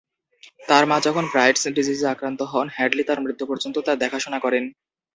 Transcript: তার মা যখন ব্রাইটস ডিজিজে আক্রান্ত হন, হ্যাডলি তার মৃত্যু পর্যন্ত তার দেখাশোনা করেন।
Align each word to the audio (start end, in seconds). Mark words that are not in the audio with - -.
তার 0.69 0.83
মা 0.85 0.97
যখন 1.07 1.23
ব্রাইটস 1.31 1.63
ডিজিজে 1.75 2.07
আক্রান্ত 2.07 2.39
হন, 2.51 2.67
হ্যাডলি 2.75 3.03
তার 3.05 3.19
মৃত্যু 3.21 3.45
পর্যন্ত 3.47 3.75
তার 3.79 3.97
দেখাশোনা 4.03 4.39
করেন। 4.39 4.63